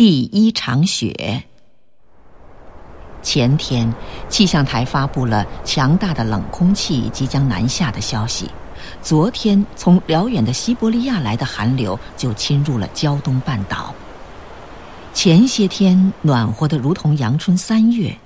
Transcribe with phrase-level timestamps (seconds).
[0.00, 1.44] 第一场雪。
[3.20, 3.92] 前天，
[4.30, 8.50] 气象台发布了强大的冷空气即将南下的消息。
[9.02, 13.94] 昨天，从辽远的西伯利亚来的寒流就侵入了胶东半岛。
[15.12, 18.16] 前些天暖和的如同阳春三月，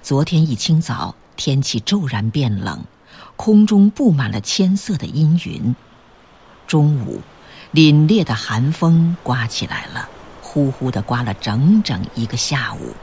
[0.00, 2.80] 昨天一清早，天气骤然变冷，
[3.34, 5.74] 空中布满了千色的阴云。
[6.68, 7.20] 中午，
[7.74, 10.08] 凛冽的寒风刮起来了，
[10.56, 12.94] 呼呼的刮了整整一个下午。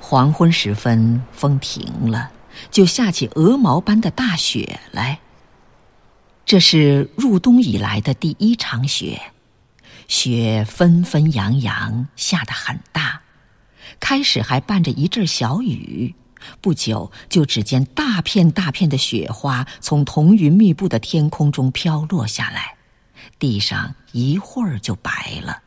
[0.00, 2.30] 黄昏时分，风停了，
[2.70, 5.18] 就下起鹅毛般的大雪来。
[6.46, 9.20] 这是入冬以来的第一场雪，
[10.08, 13.20] 雪纷纷扬扬，下得很大。
[14.00, 16.14] 开始还伴着一阵小雨，
[16.62, 22.76] 不久就只见大片大片的雪花从彤云密布的天空中飘落下来，
[23.38, 25.10] 地上一会儿就白
[25.42, 25.60] 了。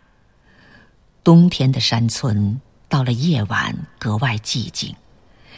[1.27, 4.95] 冬天的山村到了夜晚格外寂静，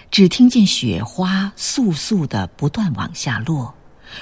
[0.10, 3.72] 只听见雪花簌簌的不断往下落。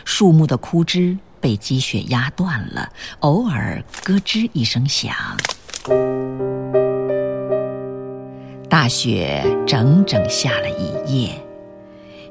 [0.03, 5.15] 树木的枯枝被积雪压断了，偶尔咯吱一声响。
[8.69, 11.41] 大雪整整下了一夜。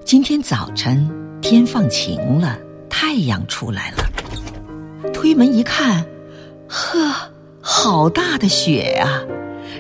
[0.04, 2.58] 今天早晨天放晴了，
[2.90, 4.04] 太阳出来了。
[5.14, 6.04] 推门一看，
[6.68, 7.32] 呵，
[7.68, 9.24] 好大的雪啊！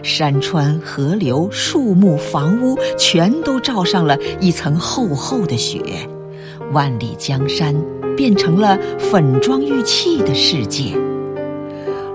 [0.02, 5.80] 山川、河流、树木、房屋，全都罩上了一层厚厚的雪。
[6.72, 7.72] 万里江山
[8.16, 10.96] 变成了粉妆玉砌的世界，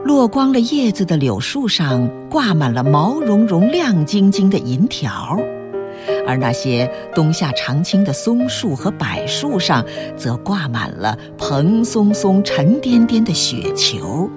[0.04, 5.40] 落光了叶子的柳树上挂满了毛茸茸、亮晶晶的银条，
[6.28, 9.86] 而那些冬夏常青的松树和柏树上
[10.18, 14.30] 则挂满了蓬松松、沉甸甸的雪球。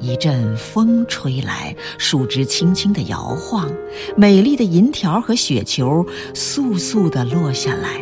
[0.00, 3.70] 一阵风吹来，树枝轻轻地摇晃，
[4.16, 8.00] 美丽的银条和雪球簌簌地落下来。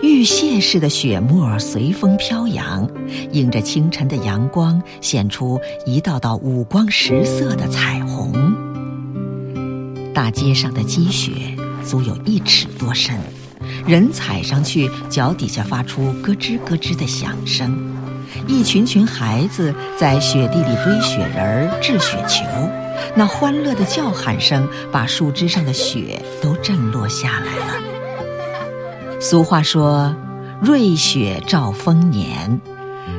[0.00, 2.88] 玉屑似的雪沫随风飘扬，
[3.32, 8.32] 映着清晨的阳光，显出一道道五光十色的彩虹。
[10.14, 11.32] 大街上的积雪
[11.84, 13.18] 足有一尺多深，
[13.86, 17.93] 人踩上去，脚底下发出咯吱咯吱的响声。
[18.46, 22.44] 一群群孩子在雪地里堆雪人、掷雪球，
[23.14, 29.20] 那欢乐的叫喊声把树枝上的雪都震落下来了。
[29.20, 30.14] 俗话说
[30.60, 32.60] ：“瑞雪兆丰年。”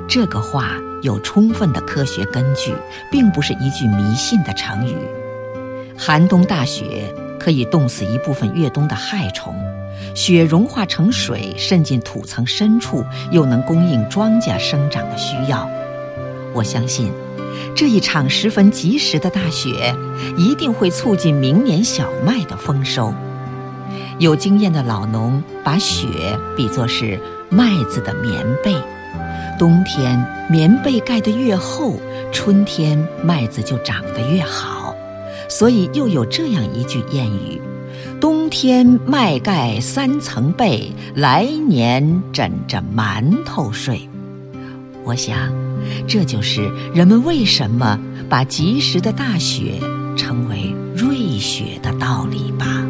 [0.08, 2.76] 这个话有充分的科学根据，
[3.12, 4.96] 并不是一句迷信的成语。
[5.98, 7.12] 寒冬大雪
[7.46, 9.54] 可以冻死一部分越冬的害虫，
[10.16, 15.70] 雪融化成水渗进土层深处，又能供应庄稼生长的需要。
[16.56, 17.12] 我相信，
[17.76, 19.94] 这一场十分及时的大雪，
[20.36, 23.14] 一定会促进明年小麦的丰收。
[24.18, 26.08] 有经验的老农把雪
[26.58, 27.20] 比作是
[27.52, 28.74] 麦子的棉被，
[29.60, 30.20] 冬天
[30.50, 32.00] 棉被盖得越厚，
[32.32, 34.75] 春天麦子就长得越好。
[35.58, 37.62] 所以又有这样一句谚语
[38.20, 44.02] ：“冬天麦盖三层被，来年枕着馒头睡。”
[45.06, 45.38] 我想，
[46.06, 49.80] 这就是人们为什么把及时的大雪
[50.18, 52.86] 称为瑞雪的道理吧。